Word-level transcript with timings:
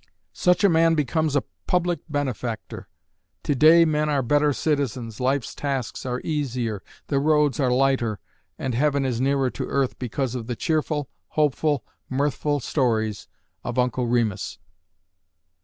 Such 0.33 0.63
a 0.63 0.67
man 0.67 0.95
becomes 0.95 1.35
a 1.35 1.43
public 1.67 1.99
benefactor. 2.09 2.87
To 3.43 3.53
day 3.53 3.85
men 3.85 4.09
are 4.09 4.23
better 4.23 4.51
citizens, 4.51 5.19
life's 5.19 5.53
tasks 5.53 6.07
are 6.07 6.19
easier, 6.23 6.81
the 7.05 7.19
roads 7.19 7.59
are 7.59 7.69
lighter, 7.71 8.19
and 8.57 8.73
heaven 8.73 9.05
is 9.05 9.21
nearer 9.21 9.51
to 9.51 9.67
earth 9.67 9.99
because 9.99 10.33
of 10.33 10.47
the 10.47 10.55
cheerful, 10.55 11.07
hopeful, 11.27 11.85
mirthful 12.09 12.59
stories 12.61 13.27
of 13.63 13.77
Uncle 13.77 14.07
Remus. 14.07 14.57